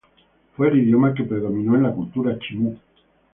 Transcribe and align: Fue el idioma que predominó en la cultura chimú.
Fue 0.57 0.69
el 0.69 0.79
idioma 0.79 1.13
que 1.13 1.23
predominó 1.25 1.75
en 1.75 1.83
la 1.83 1.93
cultura 1.93 2.35
chimú. 2.39 2.75